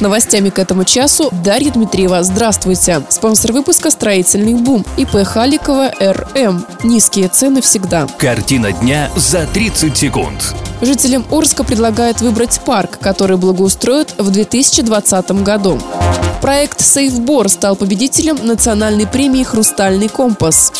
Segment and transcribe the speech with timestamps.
[0.00, 2.22] С новостями к этому часу Дарья Дмитриева.
[2.22, 3.02] Здравствуйте.
[3.10, 4.82] Спонсор выпуска «Строительный бум».
[4.96, 6.64] ИП Халикова РМ.
[6.82, 8.08] Низкие цены всегда.
[8.16, 10.54] Картина дня за 30 секунд.
[10.80, 15.78] Жителям Орска предлагают выбрать парк, который благоустроят в 2020 году.
[16.40, 20.72] Проект «Сейфбор» стал победителем национальной премии «Хрустальный компас».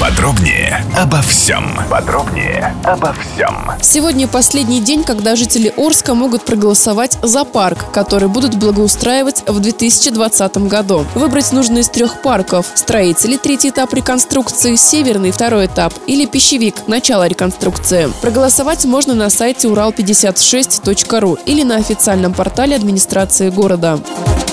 [0.00, 1.76] Подробнее обо всем.
[1.90, 3.72] Подробнее обо всем.
[3.82, 10.68] Сегодня последний день, когда жители Орска могут проголосовать за парк, который будут благоустраивать в 2020
[10.68, 11.04] году.
[11.16, 12.66] Выбрать нужно из трех парков.
[12.74, 18.08] Строители– третий этап реконструкции, северный– второй этап, или пищевик– начало реконструкции.
[18.22, 23.98] Проголосовать можно на сайте урал56.ру или на официальном портале администрации города.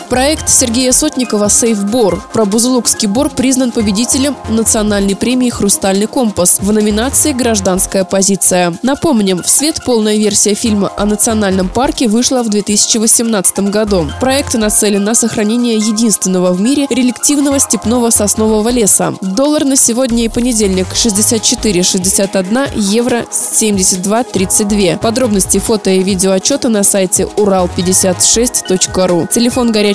[0.09, 7.31] Проект Сергея Сотникова «Сейфбор» про Бузулукский бор признан победителем национальной премии «Хрустальный компас» в номинации
[7.31, 8.77] «Гражданская позиция».
[8.83, 14.07] Напомним, в свет полная версия фильма о национальном парке вышла в 2018 году.
[14.19, 19.15] Проект нацелен на сохранение единственного в мире реликтивного степного соснового леса.
[19.21, 24.99] Доллар на сегодня и понедельник 64,61, евро 72,32.
[24.99, 29.27] Подробности фото и видео отчета на сайте урал56.ру.
[29.33, 29.94] Телефон горячей